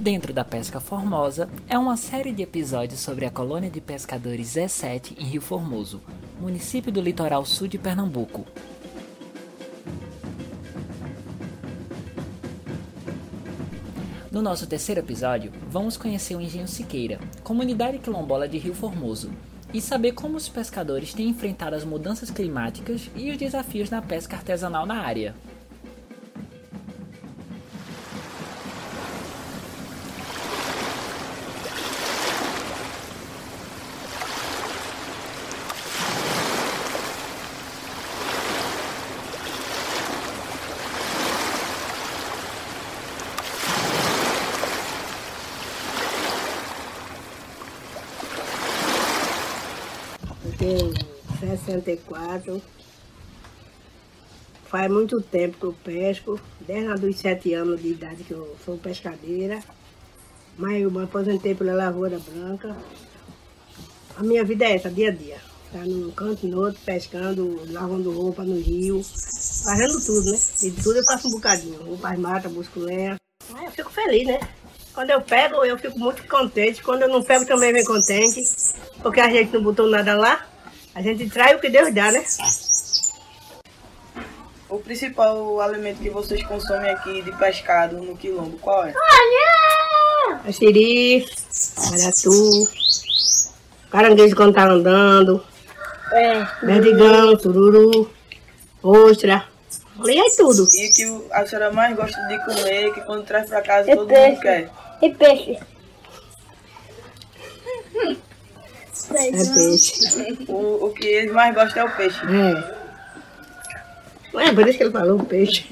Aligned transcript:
Dentro 0.00 0.32
da 0.32 0.42
Pesca 0.42 0.80
Formosa 0.80 1.46
é 1.68 1.78
uma 1.78 1.94
série 1.94 2.32
de 2.32 2.42
episódios 2.42 3.00
sobre 3.00 3.26
a 3.26 3.30
colônia 3.30 3.68
de 3.68 3.82
pescadores 3.82 4.52
Zé 4.52 4.66
7 4.66 5.14
em 5.20 5.24
Rio 5.24 5.42
Formoso, 5.42 6.00
município 6.40 6.90
do 6.90 7.02
litoral 7.02 7.44
sul 7.44 7.68
de 7.68 7.76
Pernambuco. 7.76 8.46
No 14.32 14.40
nosso 14.40 14.66
terceiro 14.66 15.02
episódio, 15.02 15.52
vamos 15.68 15.98
conhecer 15.98 16.34
o 16.34 16.40
Engenho 16.40 16.66
Siqueira, 16.66 17.20
comunidade 17.44 17.98
quilombola 17.98 18.48
de 18.48 18.56
Rio 18.56 18.72
Formoso, 18.72 19.30
e 19.70 19.82
saber 19.82 20.12
como 20.12 20.38
os 20.38 20.48
pescadores 20.48 21.12
têm 21.12 21.28
enfrentado 21.28 21.76
as 21.76 21.84
mudanças 21.84 22.30
climáticas 22.30 23.10
e 23.14 23.30
os 23.30 23.36
desafios 23.36 23.90
na 23.90 24.00
pesca 24.00 24.34
artesanal 24.34 24.86
na 24.86 25.02
área. 25.02 25.34
tenho 50.60 50.92
64. 51.70 52.62
Faz 54.66 54.90
muito 54.90 55.20
tempo 55.20 55.58
que 55.58 55.64
eu 55.64 55.74
pesco, 55.84 56.40
desde 56.60 57.06
os 57.06 57.18
sete 57.18 57.54
anos 57.54 57.82
de 57.82 57.88
idade 57.88 58.22
que 58.22 58.32
eu 58.32 58.56
sou 58.64 58.78
pescadeira. 58.78 59.60
Mas 60.56 60.80
eu 60.82 60.90
me 60.90 61.02
aposentei 61.02 61.54
pela 61.54 61.74
Lavoura 61.74 62.20
Branca. 62.20 62.76
A 64.16 64.22
minha 64.22 64.44
vida 64.44 64.64
é 64.64 64.76
essa, 64.76 64.90
dia 64.90 65.08
a 65.08 65.12
dia. 65.12 65.38
Tá 65.72 65.78
num 65.78 66.10
canto 66.10 66.46
no 66.46 66.60
outro, 66.60 66.80
pescando, 66.84 67.60
lavando 67.72 68.12
roupa 68.12 68.42
no 68.42 68.60
rio, 68.60 69.02
fazendo 69.64 70.04
tudo, 70.04 70.32
né? 70.32 70.38
E 70.62 70.70
tudo 70.72 70.96
eu 70.98 71.04
faço 71.04 71.28
um 71.28 71.30
bocadinho. 71.30 71.78
Vou 71.84 71.96
para 71.96 72.14
as 72.14 72.18
matas, 72.18 72.52
busco 72.52 72.80
lenha. 72.80 73.16
Mas 73.48 73.64
eu 73.64 73.70
fico 73.70 73.90
feliz, 73.90 74.26
né? 74.26 74.40
Quando 74.92 75.10
eu 75.10 75.20
pego, 75.20 75.64
eu 75.64 75.78
fico 75.78 75.98
muito 75.98 76.26
contente. 76.26 76.82
Quando 76.82 77.02
eu 77.02 77.08
não 77.08 77.22
pego, 77.22 77.46
também 77.46 77.72
vem 77.72 77.84
contente. 77.84 78.42
Porque 79.00 79.20
a 79.20 79.30
gente 79.30 79.52
não 79.52 79.62
botou 79.62 79.88
nada 79.88 80.16
lá. 80.16 80.49
A 81.00 81.02
gente 81.02 81.30
trai 81.30 81.54
o 81.54 81.58
que 81.58 81.70
Deus 81.70 81.94
dá, 81.94 82.12
né? 82.12 82.22
O 84.68 84.78
principal 84.80 85.58
alimento 85.58 85.98
que 86.02 86.10
vocês 86.10 86.42
consomem 86.44 86.90
aqui 86.90 87.22
de 87.22 87.32
pescado 87.38 87.96
no 88.02 88.14
quilombo, 88.14 88.58
qual 88.58 88.84
é? 88.84 88.92
Açiri, 90.46 91.26
maratu, 91.90 92.68
caranguejo 93.90 94.36
quando 94.36 94.52
tá 94.54 94.64
andando, 94.68 95.42
É. 96.12 96.46
berdigão, 96.66 97.38
sururu, 97.40 98.10
ostra. 98.82 99.48
E 100.04 100.20
é 100.20 100.30
tudo. 100.36 100.68
E 100.70 100.86
o 100.86 100.92
que 100.92 101.06
o- 101.06 101.26
a 101.32 101.46
senhora 101.46 101.72
mais 101.72 101.96
gosta 101.96 102.20
de 102.28 102.38
comer, 102.44 102.92
que 102.92 103.00
quando 103.06 103.24
traz 103.24 103.48
pra 103.48 103.62
casa 103.62 103.90
É 103.90 103.96
todo 103.96 104.06
peixe. 104.08 104.28
mundo 104.32 104.40
quer? 104.42 104.70
E 105.00 105.14
peixe? 105.14 105.58
É 109.14 109.30
peixe. 109.54 110.44
O, 110.48 110.86
o 110.86 110.90
que 110.92 111.06
eles 111.06 111.32
mais 111.32 111.54
gostam 111.54 111.82
é 111.82 111.86
o 111.86 111.96
peixe. 111.96 112.20
É. 112.26 112.80
É 114.32 114.52
por 114.52 114.68
isso 114.68 114.78
que 114.78 114.84
ele 114.84 114.92
falou 114.92 115.18
peixe. 115.24 115.64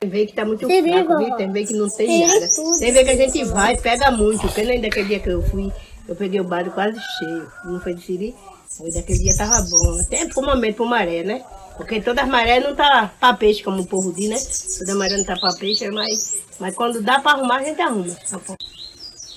Tem 0.00 0.08
vez 0.08 0.30
que 0.30 0.36
tá 0.36 0.44
muito 0.44 0.66
Siri, 0.66 0.92
fraco, 0.92 1.18
viu? 1.18 1.34
tem 1.36 1.50
vez 1.50 1.68
que 1.68 1.74
não 1.74 1.88
tem 1.90 2.06
Siri, 2.06 2.26
nada. 2.40 2.50
tudo. 2.54 2.78
Tem 2.78 2.92
vez 2.92 3.04
que 3.04 3.10
a 3.10 3.16
gente 3.16 3.44
vai 3.44 3.74
e 3.74 3.80
pega 3.80 4.10
muito. 4.12 4.40
Porque 4.42 4.62
nem 4.62 4.80
daquele 4.80 5.08
dia 5.08 5.20
que 5.20 5.28
eu 5.28 5.42
fui, 5.42 5.72
eu 6.08 6.14
peguei 6.14 6.40
o 6.40 6.44
barco 6.44 6.70
quase 6.70 6.98
cheio. 7.18 7.50
Não 7.64 7.80
foi 7.80 7.94
de 7.94 8.02
Siri? 8.02 8.34
Foi 8.68 8.90
daquele 8.92 9.18
dia 9.18 9.36
tava 9.36 9.60
bom. 9.68 10.00
Até 10.00 10.26
por 10.28 10.44
momento, 10.44 10.76
por 10.76 10.86
maré, 10.88 11.22
né? 11.24 11.42
Porque 11.76 12.00
todas 12.00 12.24
as 12.24 12.30
marés 12.30 12.62
não 12.62 12.74
tá 12.76 13.12
pra 13.18 13.34
peixe, 13.34 13.62
como 13.62 13.82
o 13.82 13.86
povo 13.86 14.12
diz, 14.12 14.28
né? 14.28 14.36
Toda 14.78 14.94
maré 14.98 15.16
não 15.16 15.24
tá 15.24 15.36
pra 15.36 15.52
peixe, 15.54 15.90
mas, 15.90 16.38
mas 16.60 16.74
quando 16.74 17.02
dá 17.02 17.18
pra 17.20 17.32
arrumar, 17.32 17.56
a 17.58 17.64
gente 17.64 17.80
arruma. 17.80 18.16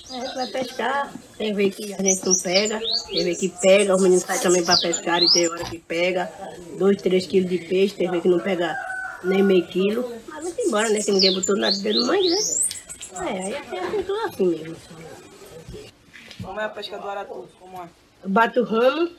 A 0.08 0.12
gente 0.20 0.34
vai 0.34 0.46
pescar, 0.46 1.12
tem 1.36 1.52
vez 1.52 1.74
que 1.74 1.92
a 1.94 2.02
gente 2.02 2.24
não 2.24 2.34
pega, 2.34 2.80
tem 3.08 3.24
vez 3.24 3.38
que 3.38 3.48
pega, 3.48 3.94
os 3.96 4.02
meninos 4.02 4.22
saem 4.24 4.40
também 4.40 4.64
para 4.64 4.76
pescar 4.78 5.22
e 5.22 5.32
tem 5.32 5.48
hora 5.48 5.64
que 5.64 5.78
pega, 5.78 6.30
dois, 6.78 7.00
três 7.02 7.26
quilos 7.26 7.50
de 7.50 7.58
peixe, 7.58 7.94
tem 7.96 8.10
vez 8.10 8.22
que 8.22 8.28
não 8.28 8.38
pega 8.38 8.76
nem 9.24 9.42
meio 9.42 9.66
quilo, 9.66 10.08
mas 10.28 10.44
vamos 10.44 10.58
embora, 10.58 10.88
né? 10.90 11.02
Que 11.02 11.10
ninguém 11.10 11.34
botou 11.34 11.56
nada 11.56 11.76
dentro 11.78 12.00
do 12.00 12.06
mangue, 12.06 12.30
né? 12.30 12.36
É, 13.14 13.18
aí 13.44 13.52
é 13.54 13.58
assim, 13.58 14.02
tudo 14.02 14.20
assim 14.26 14.46
mesmo. 14.46 14.76
Como 16.42 16.60
é 16.60 16.64
a 16.64 16.68
pesca 16.68 16.98
do 16.98 17.08
aratu? 17.08 17.48
Como 17.58 17.82
é? 17.82 17.88
Eu 18.22 18.30
bato 18.30 18.60
o 18.60 18.64
ramo, 18.64 19.10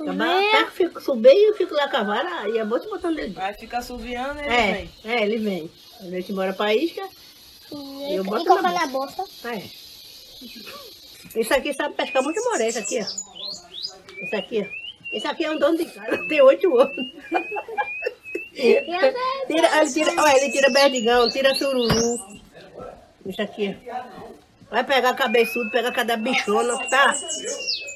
acabar, 0.00 0.70
fico, 0.72 1.00
subir 1.00 1.28
e 1.34 1.50
eu 1.50 1.54
fico 1.54 1.74
lá 1.74 1.88
com 1.88 1.96
a 1.98 2.02
vara 2.02 2.48
e 2.48 2.58
a 2.58 2.64
bolsa 2.64 2.88
botando 2.88 3.16
dentro. 3.16 3.34
Vai 3.34 3.52
ficar 3.54 3.78
assoviando 3.78 4.40
e 4.40 4.44
ele 4.44 4.54
É, 4.54 4.72
vem. 4.72 4.90
é, 5.04 5.22
ele 5.24 5.38
vem. 5.38 5.70
A 6.00 6.04
gente 6.04 6.32
embora 6.32 6.52
pra 6.52 6.74
isca, 6.74 7.06
E, 7.70 8.14
Eu 8.16 8.24
boto 8.24 8.42
e 8.44 8.62
na 8.62 8.72
na 8.72 8.86
bolsa. 8.86 9.24
É. 9.44 9.81
Isso 11.34 11.54
aqui 11.54 11.72
sabe 11.72 11.94
pescar 11.94 12.22
muito 12.22 12.42
moré, 12.44 12.68
isso 12.68 12.78
aqui, 12.78 13.00
ó. 13.00 14.24
Isso 14.24 14.36
aqui, 14.36 14.68
ó. 14.68 14.82
Isso 15.16 15.28
aqui 15.28 15.44
é 15.44 15.50
um 15.50 15.58
dono 15.58 15.78
de 15.78 15.84
casa, 15.86 16.26
tem 16.28 16.40
oito 16.40 16.78
anos. 16.78 17.12
tira, 18.54 19.80
ele 19.80 19.92
tira, 19.92 20.22
olha, 20.22 20.36
ele 20.36 20.52
tira 20.52 20.70
berdigão, 20.70 21.30
tira 21.30 21.54
sururu. 21.54 22.40
Isso 23.26 23.42
aqui. 23.42 23.76
Vai 24.70 24.84
pegar 24.84 25.14
cabeçudo, 25.14 25.70
pegar 25.70 25.92
cada 25.92 26.16
bichona, 26.16 26.78
tá? 26.88 27.14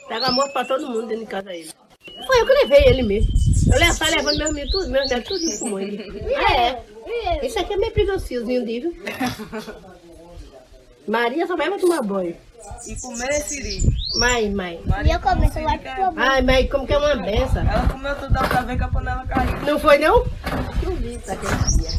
Pega 0.09 0.27
amor 0.27 0.51
pra 0.53 0.65
todo 0.65 0.87
mundo 0.87 1.07
dentro 1.07 1.25
de 1.25 1.31
casa 1.31 1.55
ele. 1.55 1.71
Foi 2.27 2.41
eu 2.41 2.47
que 2.47 2.53
levei 2.53 2.85
ele 2.87 3.03
mesmo. 3.03 3.33
Eu 3.73 3.81
levo, 3.81 3.99
tá 3.99 4.09
levando 4.09 4.39
meus 4.39 4.55
mil, 4.55 4.71
tudo, 4.71 4.89
meus 4.89 5.11
netos, 5.11 5.29
tudo 5.29 5.45
isso 5.45 5.59
com 5.61 5.81
ele. 5.81 6.03
É. 6.33 7.45
Esse 7.45 7.59
aqui 7.59 7.75
é 7.75 7.77
meio 7.77 7.93
preguiçosinho 7.93 8.65
de 8.65 8.81
viu? 8.81 8.97
Maria 11.09 11.47
só 11.47 11.57
vai 11.57 11.69
pra 11.69 11.79
tomar 11.79 12.03
banho. 12.03 12.37
E 12.87 13.01
comer 13.01 13.29
é 13.29 13.41
siri. 13.41 13.83
Mãe, 14.19 14.51
mãe. 14.51 14.81
E 15.05 15.11
eu 15.11 15.21
começo 15.21 15.61
lá 15.61 15.79
pro 15.79 15.91
problema. 15.95 16.15
Ai, 16.17 16.43
mãe, 16.43 16.69
como 16.69 16.87
que 16.87 16.93
é 16.93 16.99
uma 16.99 17.15
benção. 17.17 17.63
Ela 17.63 17.89
comeu 17.89 18.15
toda 18.17 18.43
outra 18.43 18.63
vez 18.63 18.79
que 18.79 18.85
a 18.85 18.89
panela 18.89 19.27
caiu. 19.27 19.61
Não 19.61 19.79
foi, 19.79 19.99
não? 19.99 20.25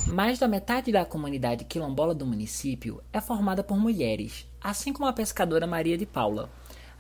Mais 0.08 0.40
da 0.40 0.48
metade 0.48 0.92
da 0.92 1.06
comunidade 1.06 1.64
quilombola 1.64 2.14
do 2.14 2.26
município 2.26 3.02
é 3.14 3.22
formada 3.22 3.64
por 3.64 3.78
mulheres, 3.78 4.46
assim 4.62 4.92
como 4.92 5.08
a 5.08 5.14
pescadora 5.14 5.68
Maria 5.68 5.98
de 5.98 6.06
Paula. 6.06 6.50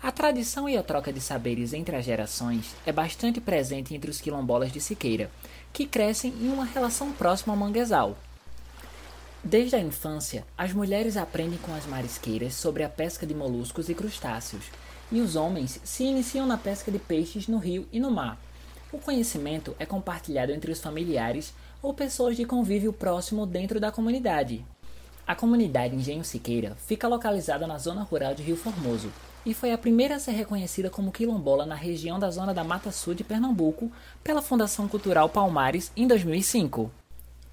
A 0.01 0.12
tradição 0.12 0.69
e 0.69 0.78
a 0.78 0.84
troca 0.84 1.12
de 1.12 1.19
saberes 1.19 1.74
entre 1.74 1.95
as 1.95 2.06
gerações 2.06 2.75
é 2.85 2.91
bastante 2.91 3.41
presente 3.41 3.95
entre 3.95 4.12
os 4.12 4.22
quilombolas 4.22 4.72
de 4.72 4.79
Siqueira, 4.79 5.29
que 5.74 5.88
crescem 5.88 6.31
em 6.39 6.50
uma 6.50 6.66
relação 6.66 7.12
próxima 7.12 7.53
ao 7.53 7.59
manguezal. 7.59 8.16
Desde 9.43 9.75
a 9.75 9.79
infância, 9.79 10.45
as 10.57 10.73
mulheres 10.73 11.15
aprendem 11.15 11.59
com 11.59 11.73
as 11.73 11.85
marisqueiras 11.85 12.55
sobre 12.55 12.83
a 12.83 12.89
pesca 12.89 13.25
de 13.25 13.33
moluscos 13.33 13.87
e 13.87 13.93
crustáceos, 13.93 14.65
e 15.11 15.21
os 15.21 15.35
homens 15.35 15.79
se 15.83 16.03
iniciam 16.03 16.45
na 16.45 16.57
pesca 16.57 16.91
de 16.91 16.99
peixes 16.99 17.47
no 17.47 17.57
rio 17.57 17.87
e 17.91 17.99
no 17.99 18.11
mar. 18.11 18.37
O 18.91 18.97
conhecimento 18.97 19.75
é 19.79 19.85
compartilhado 19.85 20.51
entre 20.51 20.71
os 20.71 20.81
familiares 20.81 21.53
ou 21.81 21.93
pessoas 21.93 22.35
de 22.35 22.45
convívio 22.45 22.91
próximo 22.91 23.45
dentro 23.45 23.79
da 23.79 23.91
comunidade. 23.91 24.65
A 25.25 25.35
comunidade 25.35 25.95
Engenho 25.95 26.23
Siqueira 26.23 26.75
fica 26.87 27.07
localizada 27.07 27.67
na 27.67 27.77
zona 27.77 28.01
rural 28.01 28.33
de 28.33 28.43
Rio 28.43 28.55
Formoso 28.55 29.11
e 29.45 29.53
foi 29.53 29.71
a 29.71 29.77
primeira 29.77 30.15
a 30.15 30.19
ser 30.19 30.31
reconhecida 30.31 30.89
como 30.89 31.11
quilombola 31.11 31.65
na 31.65 31.75
região 31.75 32.17
da 32.17 32.29
zona 32.29 32.53
da 32.53 32.63
Mata 32.63 32.91
Sul 32.91 33.13
de 33.13 33.23
Pernambuco 33.23 33.91
pela 34.23 34.41
Fundação 34.41 34.87
Cultural 34.87 35.29
Palmares 35.29 35.91
em 35.95 36.07
2005. 36.07 36.89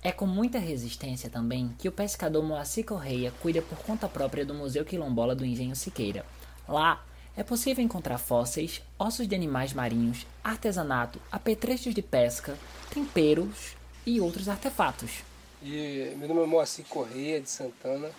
É 0.07 0.13
com 0.13 0.27
muita 0.27 0.59
resistência 0.59 1.31
também 1.31 1.75
que 1.79 1.89
o 1.89 1.93
pescador 1.93 2.45
Moacir 2.45 2.85
Correia 2.85 3.33
cuida 3.41 3.63
por 3.63 3.79
conta 3.79 4.07
própria 4.07 4.45
do 4.45 4.53
Museu 4.53 4.85
Quilombola 4.85 5.35
do 5.35 5.47
Engenho 5.47 5.75
Siqueira. 5.75 6.27
Lá 6.69 7.03
é 7.35 7.43
possível 7.43 7.83
encontrar 7.83 8.19
fósseis, 8.19 8.83
ossos 8.99 9.27
de 9.27 9.35
animais 9.35 9.73
marinhos, 9.73 10.27
artesanato, 10.45 11.19
apetrechos 11.33 11.95
de 11.95 12.03
pesca, 12.03 12.55
temperos 12.93 13.77
e 14.05 14.21
outros 14.21 14.47
artefatos. 14.47 15.23
E 15.63 16.13
meu 16.19 16.29
nome 16.29 16.43
é 16.43 16.47
Moacir 16.47 16.85
Correia, 16.85 17.41
de 17.41 17.49
Santana. 17.49 18.11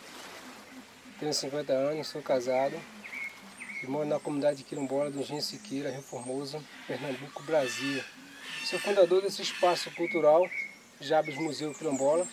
Tenho 1.20 1.32
50 1.32 1.72
anos, 1.72 2.08
sou 2.08 2.20
casado. 2.20 2.76
E 3.84 3.86
moro 3.86 4.08
na 4.08 4.20
comunidade 4.20 4.64
quilombola 4.64 5.12
do 5.12 5.20
Engenho 5.20 5.44
Siqueira, 5.44 5.92
Rio 5.92 6.02
Formoso, 6.02 6.60
Pernambuco, 6.88 7.44
Brasil. 7.44 8.04
Sou 8.66 8.80
fundador 8.80 9.22
desse 9.22 9.44
espaço 9.44 9.92
cultural, 9.92 10.50
Jabes 11.00 11.36
Museu 11.36 11.74
Quilombola, 11.74 12.26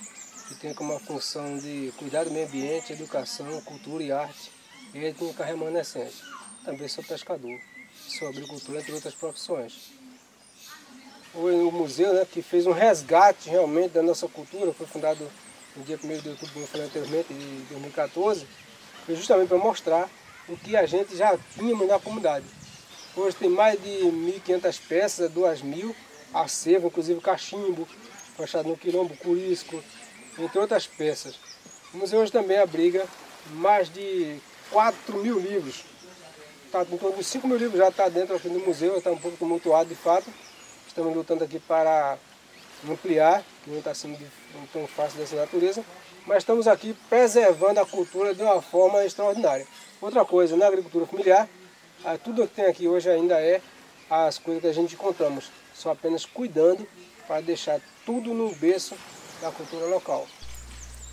que 0.49 0.55
tem 0.55 0.73
como 0.73 0.99
função 1.01 1.59
de 1.59 1.93
cuidar 1.97 2.25
do 2.25 2.31
meio 2.31 2.47
ambiente, 2.47 2.93
educação, 2.93 3.61
cultura 3.63 4.03
e 4.05 4.13
arte, 4.13 4.53
étnica 4.95 5.45
remanescente. 5.45 6.23
Também 6.65 6.87
sou 6.87 7.03
pescador, 7.03 7.59
sou 7.93 8.29
agricultor, 8.29 8.77
entre 8.77 8.93
outras 8.93 9.15
profissões. 9.15 9.93
O, 11.35 11.73
museu, 11.73 12.13
né, 12.13 12.27
que 12.31 12.41
fez 12.41 12.67
um 12.67 12.73
resgate 12.73 13.49
realmente 13.49 13.93
da 13.93 14.03
nossa 14.03 14.29
cultura, 14.29 14.73
foi 14.73 14.87
fundado 14.87 15.29
no 15.75 15.83
dia 15.83 15.99
1 16.03 16.21
de 16.21 16.29
outubro, 16.29 16.53
como 16.53 16.65
eu 16.65 16.69
falei 16.69 16.87
anteriormente, 16.87 17.33
de 17.33 17.63
2014, 17.71 18.47
foi 19.07 19.17
justamente 19.17 19.49
para 19.49 19.59
mostrar 19.59 20.09
o 20.49 20.57
que 20.57 20.77
a 20.77 20.87
gente 20.87 21.17
já 21.17 21.37
tínhamos 21.55 21.89
na 21.89 21.99
comunidade. 21.99 22.45
Hoje 23.17 23.37
tem 23.37 23.49
mais 23.49 23.81
de 23.83 23.89
1.500 23.89 24.81
peças, 24.87 25.33
2.000 25.33 25.95
acervo, 26.35 26.87
inclusive 26.89 27.21
cachimbo, 27.21 27.87
achado 28.45 28.69
no 28.69 28.77
quilombo, 28.77 29.17
curisco, 29.17 29.83
entre 30.39 30.59
outras 30.59 30.87
peças. 30.87 31.39
O 31.93 31.99
museu 31.99 32.21
hoje 32.21 32.33
também 32.33 32.59
abriga 32.59 33.07
mais 33.51 33.89
de 33.93 34.39
4 34.71 35.19
mil 35.19 35.39
livros. 35.39 35.85
Tá, 36.71 36.83
em 36.91 36.97
torno 36.97 37.19
de 37.19 37.25
5 37.25 37.47
mil 37.47 37.59
livros 37.59 37.79
já 37.79 37.89
está 37.89 38.09
dentro 38.09 38.35
aqui 38.35 38.49
do 38.49 38.59
museu, 38.61 38.97
está 38.97 39.11
um 39.11 39.19
pouco 39.19 39.37
tumultuado 39.37 39.89
de 39.89 39.95
fato. 39.95 40.27
Estamos 40.87 41.15
lutando 41.15 41.45
aqui 41.45 41.59
para 41.59 42.17
ampliar, 42.89 43.45
que 43.63 43.71
não 43.71 43.79
está 43.79 43.95
sendo 43.95 44.19
tão 44.73 44.87
fácil 44.87 45.19
dessa 45.19 45.37
natureza, 45.37 45.85
mas 46.27 46.39
estamos 46.39 46.67
aqui 46.67 46.97
preservando 47.09 47.81
a 47.81 47.87
cultura 47.87 48.35
de 48.35 48.43
uma 48.43 48.61
forma 48.63 49.05
extraordinária. 49.05 49.67
Outra 50.01 50.25
coisa, 50.25 50.57
na 50.57 50.67
agricultura 50.67 51.07
familiar, 51.07 51.49
tudo 52.25 52.49
que 52.49 52.55
tem 52.55 52.67
aqui 52.67 52.89
hoje 52.89 53.09
ainda 53.09 53.41
é 53.41 53.61
as 54.11 54.39
coisas 54.39 54.63
que 54.63 54.69
a 54.69 54.73
gente 54.73 54.95
encontramos, 54.95 55.51
só 55.75 55.93
apenas 55.93 56.25
cuidando 56.25 56.87
para 57.27 57.41
deixar 57.41 57.81
tudo 58.05 58.35
no 58.35 58.55
berço 58.55 58.97
da 59.41 59.51
cultura 59.51 59.87
local. 59.87 60.27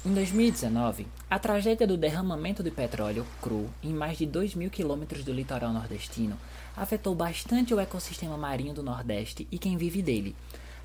Em 0.06 0.14
2019, 0.14 1.08
a 1.30 1.38
tragédia 1.38 1.86
do 1.86 1.98
derramamento 1.98 2.64
de 2.64 2.72
petróleo 2.72 3.28
cru 3.42 3.70
em 3.84 3.94
mais 3.94 4.18
de 4.18 4.26
2 4.26 4.56
mil 4.56 4.70
quilômetros 4.70 5.24
do 5.24 5.34
litoral 5.34 5.74
nordestino 5.74 6.38
afetou 6.76 7.14
bastante 7.14 7.74
o 7.74 7.80
ecossistema 7.80 8.38
marinho 8.38 8.74
do 8.74 8.82
Nordeste 8.82 9.48
e 9.52 9.60
quem 9.60 9.78
vive 9.78 10.02
dele. 10.02 10.36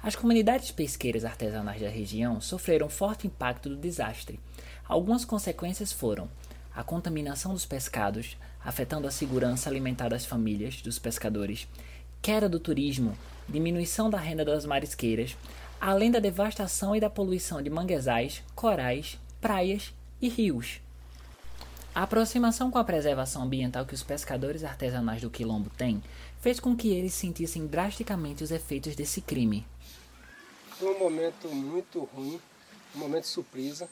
As 0.02 0.16
comunidades 0.16 0.70
pesqueiras 0.70 1.24
artesanais 1.24 1.80
da 1.80 1.88
região 1.88 2.40
sofreram 2.40 2.88
forte 2.90 3.26
impacto 3.26 3.68
do 3.68 3.76
desastre. 3.76 4.38
Algumas 4.86 5.24
consequências 5.24 5.92
foram 5.92 6.28
a 6.74 6.82
contaminação 6.82 7.52
dos 7.52 7.64
pescados, 7.64 8.36
afetando 8.62 9.06
a 9.06 9.10
segurança 9.10 9.70
alimentar 9.70 10.08
das 10.08 10.26
famílias 10.26 10.82
dos 10.82 10.98
pescadores, 10.98 11.68
queda 12.20 12.48
do 12.48 12.58
turismo, 12.58 13.16
diminuição 13.48 14.10
da 14.10 14.18
renda 14.18 14.44
das 14.44 14.66
marisqueiras, 14.66 15.36
além 15.80 16.10
da 16.10 16.18
devastação 16.18 16.94
e 16.94 17.00
da 17.00 17.10
poluição 17.10 17.62
de 17.62 17.70
manguezais, 17.70 18.42
corais, 18.54 19.18
praias 19.40 19.92
e 20.20 20.28
rios. 20.28 20.80
A 21.94 22.02
aproximação 22.02 22.70
com 22.72 22.78
a 22.78 22.84
preservação 22.84 23.42
ambiental 23.42 23.86
que 23.86 23.94
os 23.94 24.02
pescadores 24.02 24.64
artesanais 24.64 25.22
do 25.22 25.30
Quilombo 25.30 25.70
têm 25.70 26.02
fez 26.40 26.58
com 26.58 26.76
que 26.76 26.88
eles 26.88 27.14
sentissem 27.14 27.66
drasticamente 27.66 28.42
os 28.42 28.50
efeitos 28.50 28.96
desse 28.96 29.20
crime. 29.20 29.64
Foi 30.70 30.92
um 30.92 30.98
momento 30.98 31.48
muito 31.48 32.02
ruim, 32.04 32.40
um 32.96 32.98
momento 32.98 33.22
de 33.22 33.28
surpresa. 33.28 33.88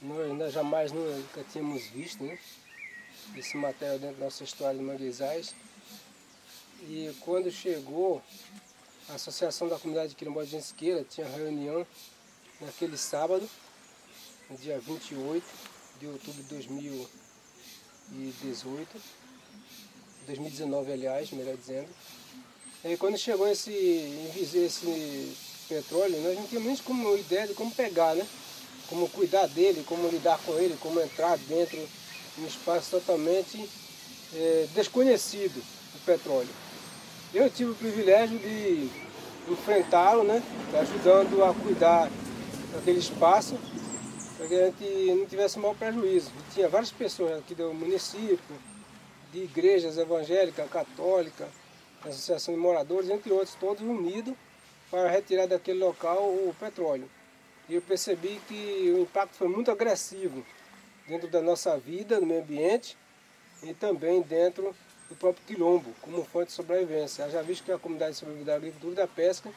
Nós 0.00 0.30
ainda 0.30 0.50
jamais 0.50 0.90
nunca 0.90 1.44
tínhamos 1.52 1.86
visto 1.88 2.24
né, 2.24 2.38
esse 3.36 3.56
material 3.56 3.98
dentro 3.98 4.16
da 4.16 4.24
nossa 4.24 4.42
história 4.42 4.78
de 4.78 4.84
manguezais. 4.84 5.54
E 6.82 7.14
quando 7.20 7.50
chegou 7.50 8.22
a 9.08 9.14
Associação 9.14 9.66
da 9.68 9.78
Comunidade 9.78 10.14
Quilombola 10.14 10.44
de 10.46 10.52
Gensqueira, 10.52 11.04
tinha 11.04 11.26
reunião 11.26 11.84
naquele 12.60 12.96
sábado, 12.96 13.50
no 14.48 14.56
dia 14.56 14.78
28 14.80 15.44
de 16.00 16.06
outubro 16.06 16.42
de 16.42 16.48
2018, 16.48 18.88
2019 20.26 20.92
aliás, 20.92 21.30
melhor 21.32 21.54
dizendo. 21.56 21.88
E 22.84 22.96
quando 22.96 23.18
chegou 23.18 23.46
esse, 23.46 23.70
esse 24.36 25.36
petróleo, 25.68 26.18
nós 26.22 26.34
não 26.36 26.46
tínhamos 26.46 26.68
nem 26.68 26.76
como 26.78 27.14
ideia 27.16 27.46
de 27.46 27.52
como 27.54 27.74
pegar, 27.74 28.14
né? 28.14 28.26
Como 28.88 29.08
cuidar 29.08 29.46
dele, 29.48 29.84
como 29.86 30.08
lidar 30.08 30.38
com 30.44 30.58
ele, 30.58 30.76
como 30.78 31.00
entrar 31.00 31.38
dentro 31.38 31.78
de 32.36 32.42
um 32.42 32.46
espaço 32.46 32.90
totalmente 32.90 33.66
é, 34.34 34.68
desconhecido, 34.74 35.62
o 35.94 35.98
petróleo. 36.04 36.50
Eu 37.34 37.50
tive 37.50 37.72
o 37.72 37.74
privilégio 37.74 38.38
de 38.38 38.88
enfrentá-lo, 39.50 40.22
né? 40.22 40.40
ajudando 40.80 41.42
a 41.42 41.52
cuidar 41.52 42.08
daquele 42.72 43.00
espaço, 43.00 43.58
para 44.36 44.46
que 44.46 44.54
a 44.54 44.66
gente 44.66 45.14
não 45.16 45.26
tivesse 45.26 45.58
mau 45.58 45.74
prejuízo. 45.74 46.30
E 46.30 46.54
tinha 46.54 46.68
várias 46.68 46.92
pessoas 46.92 47.36
aqui 47.40 47.52
do 47.52 47.74
município, 47.74 48.38
de 49.32 49.42
igrejas 49.42 49.98
evangélicas, 49.98 50.70
católicas, 50.70 51.48
associação 52.04 52.54
de 52.54 52.60
moradores, 52.60 53.10
entre 53.10 53.32
outros, 53.32 53.56
todos 53.56 53.82
unidos 53.82 54.32
para 54.88 55.10
retirar 55.10 55.46
daquele 55.46 55.80
local 55.80 56.22
o 56.22 56.54
petróleo. 56.60 57.10
E 57.68 57.74
eu 57.74 57.82
percebi 57.82 58.40
que 58.46 58.92
o 58.96 59.02
impacto 59.02 59.34
foi 59.34 59.48
muito 59.48 59.72
agressivo 59.72 60.46
dentro 61.08 61.26
da 61.26 61.42
nossa 61.42 61.76
vida, 61.76 62.20
no 62.20 62.26
meio 62.26 62.42
ambiente 62.42 62.96
e 63.60 63.74
também 63.74 64.22
dentro 64.22 64.72
do 65.14 65.16
próprio 65.16 65.46
quilombo, 65.46 65.94
como 66.02 66.24
fonte 66.24 66.48
de 66.48 66.52
sobrevivência. 66.52 67.30
Já 67.30 67.40
visto 67.40 67.64
que 67.64 67.72
a 67.72 67.78
comunidade 67.78 68.16
sobrevive 68.16 68.44
da 68.44 68.56
agricultura 68.56 68.92
e 68.92 68.96
da 68.96 69.06
pesca 69.06 69.50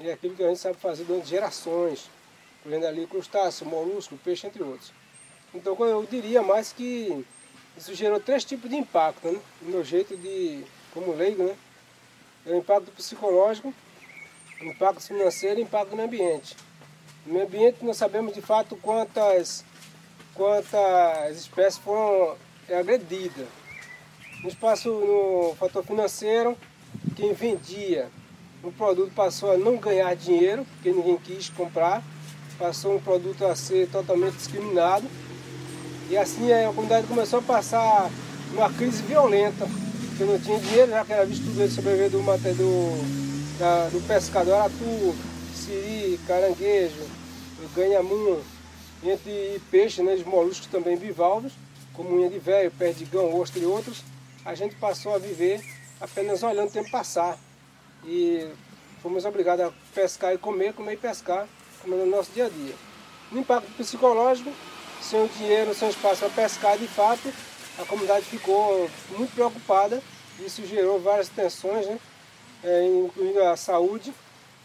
é 0.00 0.12
aquilo 0.12 0.34
que 0.34 0.42
a 0.42 0.48
gente 0.48 0.60
sabe 0.60 0.78
fazer 0.78 1.04
durante 1.04 1.28
gerações, 1.28 2.08
colhendo 2.62 2.86
ali 2.86 3.06
crustáceo, 3.06 3.66
molusco, 3.66 4.16
peixe, 4.24 4.46
entre 4.46 4.62
outros. 4.62 4.92
Então 5.54 5.76
eu 5.84 6.06
diria 6.06 6.42
mais 6.42 6.72
que 6.72 7.24
isso 7.76 7.94
gerou 7.94 8.18
três 8.20 8.44
tipos 8.44 8.70
de 8.70 8.76
impacto, 8.76 9.30
né? 9.30 9.38
do 9.60 9.70
meu 9.70 9.84
jeito 9.84 10.16
de, 10.16 10.64
como 10.94 11.14
leigo, 11.14 11.44
né? 11.44 11.56
É 12.46 12.50
o 12.50 12.58
impacto 12.58 12.90
psicológico, 12.92 13.72
o 14.60 14.64
impacto 14.64 15.02
financeiro 15.02 15.60
e 15.60 15.62
o 15.62 15.66
impacto 15.66 15.94
no 15.94 16.02
ambiente. 16.02 16.56
No 17.26 17.34
meio 17.34 17.46
ambiente 17.46 17.84
nós 17.84 17.96
sabemos 17.96 18.34
de 18.34 18.40
fato 18.40 18.76
quantas, 18.76 19.64
quantas 20.34 21.36
espécies 21.36 21.78
foram 21.78 22.36
agredidas. 22.68 23.61
No 24.42 24.48
espaço, 24.48 24.88
no 24.90 25.54
fator 25.54 25.84
financeiro, 25.84 26.56
quem 27.14 27.32
vendia 27.32 28.08
um 28.64 28.72
produto 28.72 29.12
passou 29.14 29.52
a 29.52 29.56
não 29.56 29.76
ganhar 29.76 30.16
dinheiro, 30.16 30.66
porque 30.74 30.90
ninguém 30.90 31.16
quis 31.16 31.48
comprar, 31.48 32.02
passou 32.58 32.96
um 32.96 33.00
produto 33.00 33.46
a 33.46 33.54
ser 33.54 33.88
totalmente 33.88 34.34
discriminado. 34.34 35.06
E 36.10 36.16
assim 36.16 36.52
a 36.52 36.66
comunidade 36.68 37.06
começou 37.06 37.38
a 37.38 37.42
passar 37.42 38.10
uma 38.52 38.68
crise 38.72 39.00
violenta, 39.04 39.64
porque 40.08 40.24
não 40.24 40.36
tinha 40.40 40.58
dinheiro, 40.58 40.90
já 40.90 41.04
que 41.04 41.12
era 41.12 41.24
visto 41.24 41.44
tudo 41.44 41.62
ele 41.62 41.70
sobreviver 41.70 42.10
do, 42.10 42.18
do, 42.18 43.58
da, 43.60 43.88
do 43.90 44.06
pescador, 44.08 44.54
aratu, 44.54 45.14
siri, 45.54 46.18
caranguejo, 46.26 47.06
ganhamunha, 47.76 48.40
entre 49.04 49.62
peixes, 49.70 50.04
né, 50.04 50.14
os 50.14 50.24
moluscos 50.24 50.66
também 50.66 50.96
bivalvos, 50.96 51.52
como 51.92 52.16
unha 52.16 52.28
de 52.28 52.40
velho, 52.40 52.72
perdigão, 52.72 53.38
ostra 53.40 53.62
e 53.62 53.66
outros, 53.66 54.02
a 54.44 54.54
gente 54.54 54.74
passou 54.76 55.14
a 55.14 55.18
viver 55.18 55.60
apenas 56.00 56.42
olhando 56.42 56.68
o 56.68 56.72
tempo 56.72 56.90
passar. 56.90 57.38
E 58.04 58.48
fomos 59.00 59.24
obrigados 59.24 59.66
a 59.66 59.72
pescar 59.94 60.34
e 60.34 60.38
comer, 60.38 60.72
comer 60.72 60.94
e 60.94 60.96
pescar, 60.96 61.46
como 61.80 61.96
no 61.96 62.06
nosso 62.06 62.32
dia 62.32 62.46
a 62.46 62.48
dia. 62.48 62.74
No 63.30 63.40
impacto 63.40 63.70
psicológico, 63.72 64.52
sem 65.00 65.22
o 65.22 65.28
dinheiro, 65.28 65.74
sem 65.74 65.88
o 65.88 65.90
espaço 65.90 66.20
para 66.20 66.30
pescar, 66.30 66.76
de 66.76 66.88
fato, 66.88 67.32
a 67.78 67.84
comunidade 67.84 68.24
ficou 68.26 68.90
muito 69.16 69.34
preocupada. 69.34 70.02
Isso 70.40 70.66
gerou 70.66 71.00
várias 71.00 71.28
tensões, 71.28 71.86
né? 71.86 71.98
É, 72.64 72.84
incluindo 72.86 73.42
a 73.42 73.56
saúde 73.56 74.12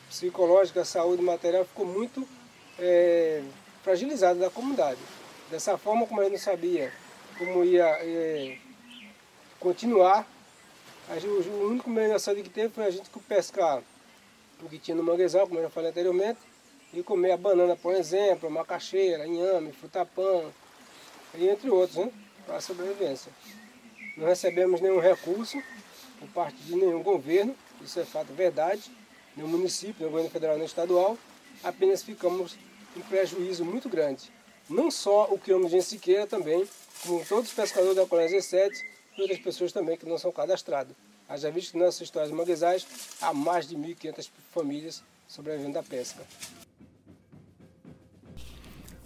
psicológica, 0.07 0.81
a 0.81 0.85
saúde 0.85 1.21
material, 1.21 1.65
ficou 1.65 1.85
muito 1.85 2.27
é, 2.79 3.41
fragilizada 3.83 4.39
da 4.39 4.49
comunidade. 4.49 4.99
Dessa 5.49 5.77
forma, 5.77 6.05
como 6.05 6.21
a 6.21 6.23
gente 6.23 6.33
não 6.33 6.39
sabia 6.39 6.91
como 7.37 7.63
ia 7.63 7.85
é, 7.85 8.57
continuar. 9.59 10.27
O 11.09 11.67
único 11.67 11.89
meio 11.89 12.13
de 12.13 12.19
saída 12.19 12.43
que 12.43 12.49
teve 12.49 12.73
foi 12.73 12.85
a 12.85 12.91
gente 12.91 13.09
pescar 13.27 13.81
o 14.61 14.67
que 14.67 14.77
tinha 14.77 14.95
no 14.95 15.03
manguezal, 15.03 15.47
como 15.47 15.59
eu 15.59 15.63
já 15.63 15.69
falei 15.69 15.91
anteriormente, 15.91 16.39
e 16.93 17.01
comer 17.03 17.31
a 17.31 17.37
banana, 17.37 17.75
por 17.75 17.93
exemplo, 17.93 18.49
macaxeira, 18.49 19.25
inhame, 19.27 19.71
frutapã, 19.71 20.51
e 21.35 21.47
entre 21.47 21.69
outros, 21.69 21.97
né, 21.97 22.11
para 22.45 22.57
a 22.57 22.61
sobrevivência. 22.61 23.31
Não 24.17 24.27
recebemos 24.27 24.81
nenhum 24.81 24.99
recurso 24.99 25.61
por 26.19 26.27
parte 26.29 26.57
de 26.57 26.75
nenhum 26.75 27.03
governo, 27.03 27.55
isso 27.81 27.99
é 27.99 28.05
fato 28.05 28.33
verdade, 28.33 28.91
no 29.35 29.47
município, 29.47 30.05
no 30.05 30.09
governo 30.09 30.31
federal 30.31 30.57
nem 30.57 30.65
estadual, 30.65 31.17
apenas 31.63 32.01
ficamos 32.01 32.57
em 32.95 33.01
prejuízo 33.01 33.63
muito 33.63 33.87
grande. 33.87 34.31
Não 34.67 34.89
só 34.89 35.27
o 35.31 35.37
quilômetro 35.37 35.77
de 35.77 35.83
Siqueira 35.83 36.25
também, 36.25 36.67
como 37.03 37.23
todos 37.23 37.49
os 37.49 37.53
pescadores 37.53 37.95
da 37.95 38.05
colônia 38.05 38.31
17, 38.31 38.75
e 38.75 38.96
outras 39.21 39.39
pessoas 39.39 39.71
também 39.71 39.97
que 39.97 40.05
não 40.05 40.17
são 40.17 40.31
cadastradas. 40.31 40.95
Haja 41.27 41.51
visto 41.51 41.71
que 41.73 41.77
nessas 41.77 42.01
histórias 42.01 42.31
manguezais 42.31 42.87
há 43.21 43.33
mais 43.33 43.67
de 43.67 43.75
1.500 43.75 44.29
famílias 44.53 45.03
sobrevivendo 45.27 45.73
da 45.73 45.83
pesca. 45.83 46.23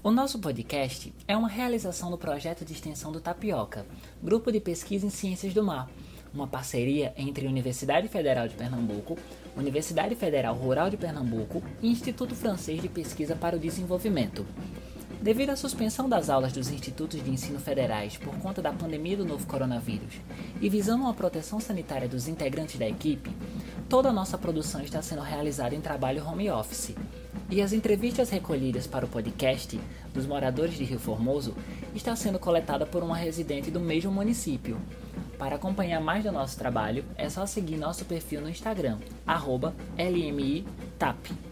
O 0.03 0.10
nosso 0.10 0.39
podcast 0.39 1.13
é 1.27 1.38
uma 1.38 1.48
realização 1.48 2.10
do 2.10 2.18
projeto 2.18 2.65
de 2.65 2.74
extensão 2.74 3.12
do 3.12 3.22
Tapioca, 3.22 3.86
Grupo 4.22 4.51
de 4.51 4.60
Pesquisa 4.60 5.06
em 5.06 5.12
Ciências 5.12 5.53
do 5.53 5.63
Mar, 5.63 5.89
uma 6.34 6.48
parceria 6.48 7.13
entre 7.15 7.46
Universidade 7.46 8.08
Federal 8.08 8.48
de 8.48 8.56
Pernambuco, 8.56 9.18
Universidade 9.56 10.15
Federal 10.15 10.56
Rural 10.56 10.89
de 10.89 10.98
Pernambuco 10.98 11.62
e 11.82 11.91
Instituto 11.91 12.36
Francês 12.36 12.82
de 12.82 12.89
Pesquisa 12.89 13.36
para 13.36 13.56
o 13.56 13.60
Desenvolvimento. 13.60 14.46
Devido 15.22 15.51
à 15.51 15.56
suspensão 15.56 16.10
das 16.10 16.32
aulas 16.32 16.51
dos 16.51 16.72
institutos 16.72 17.24
de 17.24 17.30
ensino 17.30 17.60
federais 17.60 18.18
por 18.18 18.36
conta 18.40 18.60
da 18.60 18.74
pandemia 18.74 19.16
do 19.16 19.24
novo 19.24 19.46
coronavírus 19.46 20.16
e 20.60 20.68
visando 20.68 21.04
uma 21.04 21.13
proteção 21.13 21.60
sanitária 21.60 22.10
dos 22.10 22.28
integrantes 22.28 22.80
da 22.80 22.88
equipe, 22.88 23.30
toda 23.88 24.10
a 24.10 24.13
nossa 24.13 24.36
produção 24.36 24.82
está 24.82 25.00
sendo 25.00 25.22
realizada 25.22 25.75
em 25.75 25.82
trabalho 25.82 26.28
home 26.28 26.50
office. 26.50 26.96
E 27.51 27.62
as 27.62 27.72
entrevistas 27.72 28.32
recolhidas 28.32 28.88
para 28.88 29.06
o 29.06 29.10
podcast 29.10 29.80
dos 30.12 30.25
moradores 30.25 30.74
de 30.74 30.86
Rio 30.86 31.00
Formoso 31.00 31.54
está 31.94 32.16
sendo 32.16 32.40
coletada 32.40 32.88
por 32.88 33.04
uma 33.04 33.16
residente 33.16 33.70
do 33.70 33.80
mesmo 33.80 34.12
município. 34.12 34.82
Para 35.38 35.58
acompanhar 35.58 36.01
mais 36.01 36.24
do 36.24 36.32
nosso 36.32 36.58
trabalho, 36.58 37.06
é 37.16 37.30
só 37.30 37.46
seguir 37.46 37.78
nosso 37.78 38.06
perfil 38.06 38.42
no 38.42 38.50
Instagram, 38.50 38.98
LMITAP. 40.00 41.50